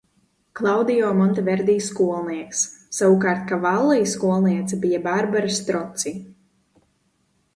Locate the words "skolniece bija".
4.15-5.01